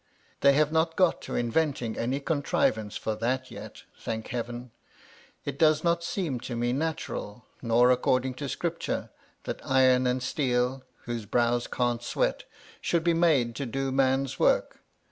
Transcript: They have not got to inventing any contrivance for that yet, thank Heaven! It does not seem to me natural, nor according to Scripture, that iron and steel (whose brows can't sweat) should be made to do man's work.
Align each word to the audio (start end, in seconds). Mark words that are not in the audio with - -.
They 0.39 0.53
have 0.53 0.71
not 0.71 0.95
got 0.95 1.21
to 1.21 1.35
inventing 1.35 1.95
any 1.95 2.19
contrivance 2.19 2.97
for 2.97 3.13
that 3.17 3.51
yet, 3.51 3.83
thank 3.99 4.29
Heaven! 4.29 4.71
It 5.45 5.59
does 5.59 5.83
not 5.83 6.03
seem 6.03 6.39
to 6.39 6.55
me 6.55 6.73
natural, 6.73 7.45
nor 7.61 7.91
according 7.91 8.33
to 8.41 8.49
Scripture, 8.49 9.11
that 9.43 9.61
iron 9.63 10.07
and 10.07 10.23
steel 10.23 10.81
(whose 11.03 11.27
brows 11.27 11.67
can't 11.67 12.01
sweat) 12.01 12.45
should 12.81 13.03
be 13.03 13.13
made 13.13 13.53
to 13.57 13.67
do 13.67 13.91
man's 13.91 14.39
work. 14.39 14.79